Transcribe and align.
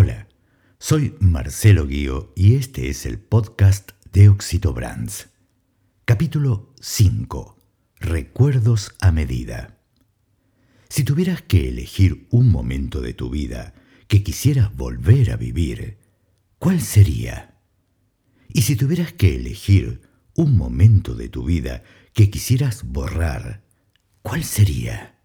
Hola, 0.00 0.28
soy 0.78 1.16
Marcelo 1.18 1.84
Guío 1.84 2.32
y 2.36 2.54
este 2.54 2.88
es 2.88 3.04
el 3.04 3.18
podcast 3.18 3.90
de 4.12 4.28
Oxito 4.28 4.72
Brands. 4.72 5.30
Capítulo 6.04 6.72
5. 6.80 7.58
Recuerdos 7.98 8.94
a 9.00 9.10
medida. 9.10 9.80
Si 10.88 11.02
tuvieras 11.02 11.42
que 11.42 11.68
elegir 11.68 12.28
un 12.30 12.48
momento 12.48 13.00
de 13.00 13.12
tu 13.12 13.28
vida 13.28 13.74
que 14.06 14.22
quisieras 14.22 14.72
volver 14.76 15.32
a 15.32 15.36
vivir, 15.36 15.98
¿cuál 16.60 16.80
sería? 16.80 17.58
Y 18.50 18.62
si 18.62 18.76
tuvieras 18.76 19.12
que 19.12 19.34
elegir 19.34 20.02
un 20.36 20.56
momento 20.56 21.16
de 21.16 21.28
tu 21.28 21.42
vida 21.42 21.82
que 22.12 22.30
quisieras 22.30 22.84
borrar, 22.84 23.64
¿cuál 24.22 24.44
sería? 24.44 25.18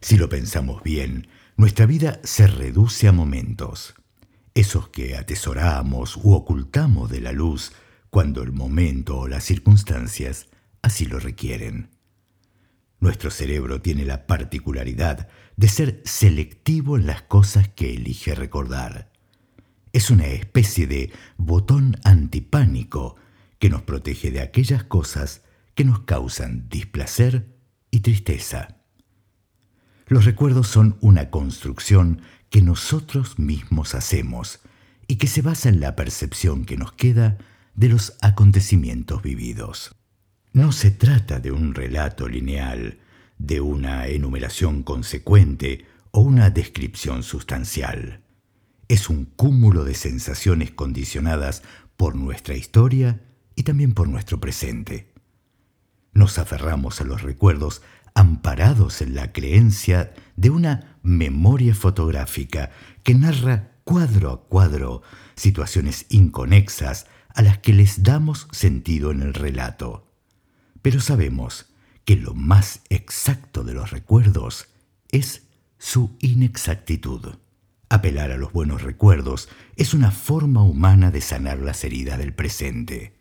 Si 0.00 0.16
lo 0.16 0.28
pensamos 0.28 0.82
bien, 0.82 1.28
nuestra 1.58 1.86
vida 1.86 2.20
se 2.22 2.46
reduce 2.46 3.08
a 3.08 3.12
momentos, 3.12 3.94
esos 4.54 4.90
que 4.90 5.16
atesoramos 5.16 6.16
u 6.16 6.32
ocultamos 6.32 7.10
de 7.10 7.20
la 7.20 7.32
luz 7.32 7.72
cuando 8.10 8.44
el 8.44 8.52
momento 8.52 9.18
o 9.18 9.26
las 9.26 9.42
circunstancias 9.42 10.46
así 10.82 11.04
lo 11.04 11.18
requieren. 11.18 11.90
Nuestro 13.00 13.32
cerebro 13.32 13.82
tiene 13.82 14.04
la 14.04 14.28
particularidad 14.28 15.28
de 15.56 15.68
ser 15.68 16.00
selectivo 16.04 16.96
en 16.96 17.06
las 17.06 17.22
cosas 17.22 17.68
que 17.68 17.92
elige 17.92 18.36
recordar. 18.36 19.10
Es 19.92 20.10
una 20.10 20.28
especie 20.28 20.86
de 20.86 21.12
botón 21.38 21.96
antipánico 22.04 23.16
que 23.58 23.68
nos 23.68 23.82
protege 23.82 24.30
de 24.30 24.42
aquellas 24.42 24.84
cosas 24.84 25.42
que 25.74 25.84
nos 25.84 26.04
causan 26.04 26.68
displacer 26.68 27.48
y 27.90 27.98
tristeza. 27.98 28.77
Los 30.08 30.24
recuerdos 30.24 30.68
son 30.68 30.96
una 31.00 31.28
construcción 31.28 32.22
que 32.48 32.62
nosotros 32.62 33.38
mismos 33.38 33.94
hacemos 33.94 34.60
y 35.06 35.16
que 35.16 35.26
se 35.26 35.42
basa 35.42 35.68
en 35.68 35.80
la 35.80 35.96
percepción 35.96 36.64
que 36.64 36.78
nos 36.78 36.92
queda 36.92 37.36
de 37.74 37.90
los 37.90 38.16
acontecimientos 38.22 39.22
vividos. 39.22 39.94
No 40.54 40.72
se 40.72 40.90
trata 40.90 41.40
de 41.40 41.52
un 41.52 41.74
relato 41.74 42.26
lineal, 42.26 43.00
de 43.36 43.60
una 43.60 44.08
enumeración 44.08 44.82
consecuente 44.82 45.84
o 46.10 46.22
una 46.22 46.48
descripción 46.48 47.22
sustancial. 47.22 48.22
Es 48.88 49.10
un 49.10 49.26
cúmulo 49.26 49.84
de 49.84 49.94
sensaciones 49.94 50.70
condicionadas 50.70 51.62
por 51.98 52.16
nuestra 52.16 52.56
historia 52.56 53.20
y 53.54 53.64
también 53.64 53.92
por 53.92 54.08
nuestro 54.08 54.40
presente. 54.40 55.12
Nos 56.12 56.38
aferramos 56.38 57.00
a 57.00 57.04
los 57.04 57.22
recuerdos 57.22 57.82
amparados 58.14 59.00
en 59.00 59.14
la 59.14 59.32
creencia 59.32 60.12
de 60.36 60.50
una 60.50 60.98
memoria 61.02 61.74
fotográfica 61.74 62.70
que 63.04 63.14
narra 63.14 63.72
cuadro 63.84 64.32
a 64.32 64.48
cuadro 64.48 65.02
situaciones 65.36 66.06
inconexas 66.08 67.06
a 67.34 67.42
las 67.42 67.58
que 67.58 67.72
les 67.72 68.02
damos 68.02 68.48
sentido 68.50 69.12
en 69.12 69.22
el 69.22 69.34
relato. 69.34 70.10
Pero 70.82 71.00
sabemos 71.00 71.66
que 72.04 72.16
lo 72.16 72.34
más 72.34 72.80
exacto 72.88 73.64
de 73.64 73.74
los 73.74 73.90
recuerdos 73.90 74.66
es 75.10 75.44
su 75.78 76.16
inexactitud. 76.20 77.36
Apelar 77.88 78.32
a 78.32 78.36
los 78.36 78.52
buenos 78.52 78.82
recuerdos 78.82 79.48
es 79.76 79.94
una 79.94 80.10
forma 80.10 80.62
humana 80.62 81.10
de 81.10 81.20
sanar 81.20 81.58
las 81.58 81.84
heridas 81.84 82.18
del 82.18 82.34
presente. 82.34 83.16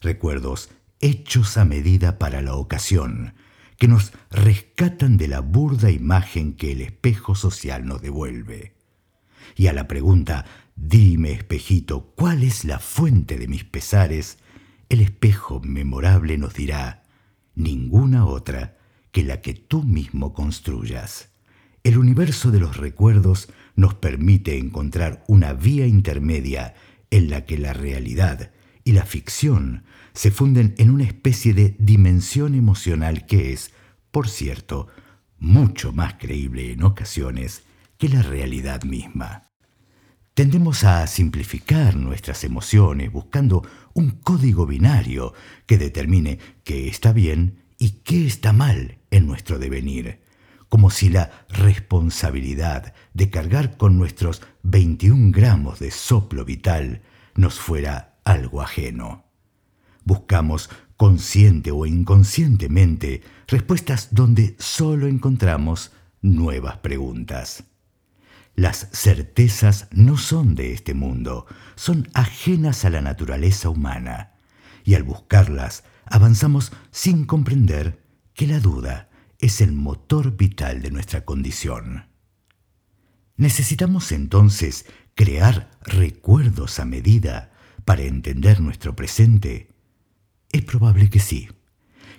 Recuerdos 0.00 0.70
hechos 1.04 1.58
a 1.58 1.66
medida 1.66 2.18
para 2.18 2.40
la 2.40 2.54
ocasión, 2.54 3.34
que 3.76 3.88
nos 3.88 4.12
rescatan 4.30 5.18
de 5.18 5.28
la 5.28 5.40
burda 5.40 5.90
imagen 5.90 6.54
que 6.54 6.72
el 6.72 6.80
espejo 6.80 7.34
social 7.34 7.84
nos 7.84 8.00
devuelve. 8.00 8.72
Y 9.54 9.66
a 9.66 9.74
la 9.74 9.86
pregunta, 9.86 10.46
dime 10.76 11.32
espejito, 11.32 12.14
¿cuál 12.16 12.42
es 12.42 12.64
la 12.64 12.78
fuente 12.78 13.36
de 13.36 13.48
mis 13.48 13.64
pesares? 13.64 14.38
El 14.88 15.02
espejo 15.02 15.60
memorable 15.60 16.38
nos 16.38 16.54
dirá, 16.54 17.02
ninguna 17.54 18.24
otra 18.24 18.78
que 19.12 19.24
la 19.24 19.42
que 19.42 19.52
tú 19.52 19.82
mismo 19.82 20.32
construyas. 20.32 21.28
El 21.82 21.98
universo 21.98 22.50
de 22.50 22.60
los 22.60 22.78
recuerdos 22.78 23.50
nos 23.76 23.92
permite 23.92 24.56
encontrar 24.56 25.22
una 25.28 25.52
vía 25.52 25.86
intermedia 25.86 26.74
en 27.10 27.28
la 27.28 27.44
que 27.44 27.58
la 27.58 27.74
realidad 27.74 28.52
y 28.84 28.92
la 28.92 29.06
ficción 29.06 29.84
se 30.12 30.30
funden 30.30 30.74
en 30.78 30.90
una 30.90 31.04
especie 31.04 31.54
de 31.54 31.74
dimensión 31.78 32.54
emocional 32.54 33.26
que 33.26 33.52
es, 33.52 33.72
por 34.10 34.28
cierto, 34.28 34.88
mucho 35.38 35.92
más 35.92 36.14
creíble 36.14 36.72
en 36.72 36.84
ocasiones 36.84 37.64
que 37.98 38.08
la 38.08 38.22
realidad 38.22 38.84
misma. 38.84 39.50
Tendemos 40.34 40.84
a 40.84 41.06
simplificar 41.06 41.96
nuestras 41.96 42.44
emociones 42.44 43.10
buscando 43.10 43.66
un 43.94 44.10
código 44.10 44.66
binario 44.66 45.32
que 45.66 45.78
determine 45.78 46.38
qué 46.64 46.88
está 46.88 47.12
bien 47.12 47.62
y 47.78 48.00
qué 48.02 48.26
está 48.26 48.52
mal 48.52 48.98
en 49.10 49.26
nuestro 49.26 49.58
devenir, 49.58 50.20
como 50.68 50.90
si 50.90 51.08
la 51.08 51.46
responsabilidad 51.48 52.94
de 53.12 53.30
cargar 53.30 53.76
con 53.76 53.96
nuestros 53.96 54.42
21 54.64 55.30
gramos 55.30 55.78
de 55.78 55.92
soplo 55.92 56.44
vital 56.44 57.02
nos 57.36 57.60
fuera 57.60 58.13
algo 58.24 58.62
ajeno. 58.62 59.24
Buscamos 60.04 60.70
consciente 60.96 61.70
o 61.70 61.86
inconscientemente 61.86 63.22
respuestas 63.46 64.08
donde 64.12 64.56
solo 64.58 65.06
encontramos 65.06 65.92
nuevas 66.22 66.78
preguntas. 66.78 67.64
Las 68.54 68.88
certezas 68.92 69.88
no 69.90 70.16
son 70.16 70.54
de 70.54 70.72
este 70.72 70.94
mundo, 70.94 71.46
son 71.74 72.08
ajenas 72.14 72.84
a 72.84 72.90
la 72.90 73.00
naturaleza 73.00 73.68
humana, 73.68 74.34
y 74.84 74.94
al 74.94 75.02
buscarlas 75.02 75.84
avanzamos 76.06 76.72
sin 76.90 77.24
comprender 77.24 78.00
que 78.34 78.46
la 78.46 78.60
duda 78.60 79.08
es 79.38 79.60
el 79.60 79.72
motor 79.72 80.36
vital 80.36 80.82
de 80.82 80.90
nuestra 80.90 81.24
condición. 81.24 82.06
Necesitamos 83.36 84.12
entonces 84.12 84.86
crear 85.14 85.70
recuerdos 85.82 86.78
a 86.78 86.84
medida 86.84 87.53
para 87.84 88.02
entender 88.02 88.60
nuestro 88.60 88.94
presente? 88.96 89.70
Es 90.52 90.62
probable 90.62 91.10
que 91.10 91.20
sí, 91.20 91.48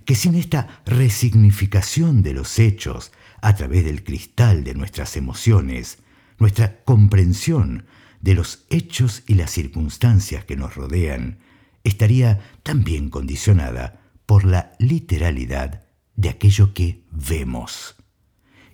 que 0.06 0.16
sin 0.16 0.36
esta 0.36 0.81
resignificación 0.86 2.22
de 2.22 2.34
los 2.34 2.59
hechos 2.59 3.12
a 3.42 3.56
través 3.56 3.86
del 3.86 4.03
cristal 4.03 4.64
de 4.64 4.76
nuestras 4.76 5.18
emociones, 5.18 6.00
nuestra 6.38 6.84
comprensión 6.84 7.86
de 8.22 8.34
los 8.34 8.66
hechos 8.70 9.24
y 9.28 9.36
las 9.36 9.52
circunstancias 9.52 10.46
que 10.46 10.56
nos 10.56 10.76
rodean 10.76 11.40
estaría 11.84 12.40
también 12.64 13.09
condicionada 13.09 14.02
por 14.26 14.46
la 14.46 14.74
literalidad 14.80 15.84
de 16.16 16.30
aquello 16.30 16.74
que 16.74 17.03
vemos. 17.12 17.96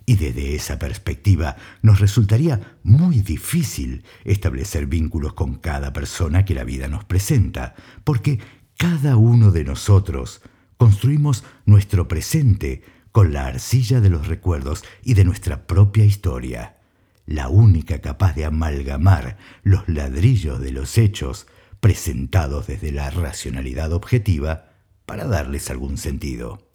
Y 0.04 0.16
desde 0.16 0.54
esa 0.54 0.78
perspectiva 0.78 1.56
nos 1.80 2.00
resultaría 2.00 2.78
muy 2.82 3.20
difícil 3.20 4.04
establecer 4.24 4.86
vínculos 4.86 5.34
con 5.34 5.56
cada 5.56 5.92
persona 5.92 6.44
que 6.44 6.54
la 6.54 6.64
vida 6.64 6.88
nos 6.88 7.04
presenta, 7.04 7.74
porque 8.04 8.40
cada 8.76 9.16
uno 9.16 9.52
de 9.52 9.64
nosotros 9.64 10.42
construimos 10.76 11.44
nuestro 11.66 12.08
presente 12.08 12.82
con 13.12 13.32
la 13.32 13.46
arcilla 13.46 14.00
de 14.00 14.10
los 14.10 14.26
recuerdos 14.26 14.82
y 15.04 15.14
de 15.14 15.24
nuestra 15.24 15.66
propia 15.66 16.04
historia, 16.04 16.78
la 17.26 17.48
única 17.48 18.00
capaz 18.00 18.34
de 18.34 18.44
amalgamar 18.44 19.36
los 19.62 19.88
ladrillos 19.88 20.60
de 20.60 20.72
los 20.72 20.98
hechos 20.98 21.46
presentados 21.78 22.66
desde 22.66 22.90
la 22.90 23.10
racionalidad 23.10 23.92
objetiva 23.92 24.70
para 25.06 25.26
darles 25.26 25.70
algún 25.70 25.98
sentido. 25.98 26.71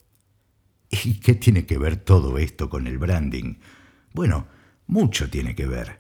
¿Y 0.90 1.20
qué 1.20 1.36
tiene 1.36 1.66
que 1.66 1.78
ver 1.78 1.98
todo 1.98 2.38
esto 2.38 2.70
con 2.70 2.88
el 2.88 2.98
branding? 2.98 3.56
Bueno, 4.14 4.48
mucho 4.88 5.30
tiene 5.30 5.56
que 5.56 5.68
ver. 5.68 6.00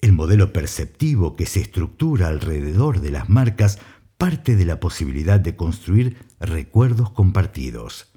El 0.00 0.12
modelo 0.12 0.52
perceptivo 0.52 1.36
que 1.36 1.46
se 1.46 1.60
estructura 1.60 2.28
alrededor 2.28 3.00
de 3.00 3.10
las 3.10 3.28
marcas 3.28 3.78
parte 4.16 4.56
de 4.56 4.64
la 4.64 4.80
posibilidad 4.80 5.40
de 5.40 5.56
construir 5.56 6.16
recuerdos 6.40 7.10
compartidos, 7.10 8.12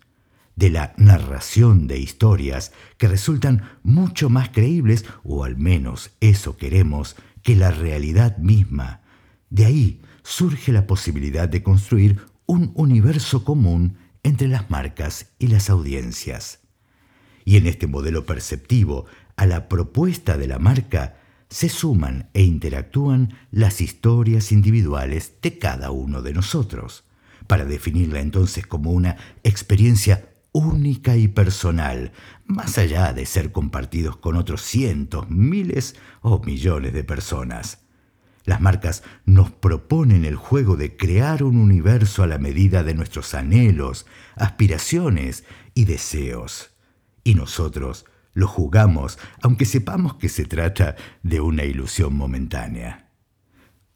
de 0.55 0.69
la 0.69 0.93
narración 0.97 1.87
de 1.87 1.99
historias 1.99 2.71
que 2.97 3.07
resultan 3.07 3.63
mucho 3.83 4.29
más 4.29 4.49
creíbles, 4.49 5.05
o 5.23 5.43
al 5.43 5.57
menos 5.57 6.11
eso 6.19 6.57
queremos, 6.57 7.15
que 7.43 7.55
la 7.55 7.71
realidad 7.71 8.37
misma. 8.37 9.01
De 9.49 9.65
ahí 9.65 10.01
surge 10.23 10.71
la 10.71 10.87
posibilidad 10.87 11.47
de 11.47 11.63
construir 11.63 12.19
un 12.45 12.71
universo 12.75 13.43
común 13.43 13.97
entre 14.23 14.47
las 14.47 14.69
marcas 14.69 15.33
y 15.39 15.47
las 15.47 15.69
audiencias. 15.69 16.59
Y 17.45 17.57
en 17.57 17.67
este 17.67 17.87
modelo 17.87 18.25
perceptivo, 18.25 19.05
a 19.35 19.45
la 19.45 19.69
propuesta 19.69 20.37
de 20.37 20.47
la 20.47 20.59
marca, 20.59 21.17
se 21.49 21.69
suman 21.69 22.29
e 22.33 22.43
interactúan 22.43 23.33
las 23.51 23.79
historias 23.79 24.51
individuales 24.51 25.33
de 25.41 25.57
cada 25.57 25.91
uno 25.91 26.21
de 26.21 26.33
nosotros, 26.33 27.05
para 27.47 27.63
definirla 27.63 28.19
entonces 28.19 28.67
como 28.67 28.91
una 28.91 29.15
experiencia 29.43 30.29
única 30.51 31.15
y 31.15 31.27
personal, 31.27 32.11
más 32.45 32.77
allá 32.77 33.13
de 33.13 33.25
ser 33.25 33.51
compartidos 33.51 34.17
con 34.17 34.35
otros 34.35 34.61
cientos, 34.61 35.29
miles 35.29 35.95
o 36.21 36.39
millones 36.39 36.93
de 36.93 37.03
personas. 37.03 37.86
Las 38.47 38.61
marcas 38.61 39.03
nos 39.25 39.51
proponen 39.51 40.23
el 40.23 40.37
juego 40.37 40.77
de 40.77 40.95
crear 40.95 41.43
un 41.43 41.57
universo 41.57 42.23
a 42.23 42.27
la 42.27 42.37
medida 42.37 42.81
de 42.81 42.93
nuestros 42.93 43.33
anhelos, 43.33 44.05
aspiraciones 44.37 45.43
y 45.73 45.83
deseos. 45.83 46.69
Y 47.25 47.35
nosotros 47.35 48.05
lo 48.33 48.47
jugamos 48.47 49.19
aunque 49.41 49.65
sepamos 49.65 50.15
que 50.15 50.29
se 50.29 50.45
trata 50.45 50.95
de 51.23 51.41
una 51.41 51.65
ilusión 51.65 52.15
momentánea. 52.15 53.11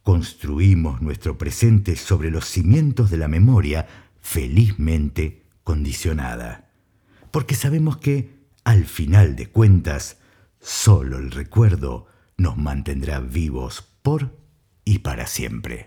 Construimos 0.03 1.01
nuestro 1.01 1.38
presente 1.38 1.95
sobre 1.95 2.30
los 2.30 2.44
cimientos 2.44 3.09
de 3.09 3.19
la 3.19 3.30
memoria 3.30 3.88
felizmente 4.19 5.45
condicionada, 5.63 6.74
porque 7.31 7.56
sabemos 7.56 7.95
que, 7.95 8.42
al 8.65 8.83
final 8.83 9.38
de 9.38 9.48
cuentas, 9.48 10.18
solo 10.59 11.19
el 11.19 11.31
recuerdo 11.31 12.07
nos 12.36 12.57
mantendrá 12.57 13.21
vivos 13.21 13.88
por 14.01 14.40
y 14.85 14.99
para 14.99 15.27
siempre. 15.27 15.85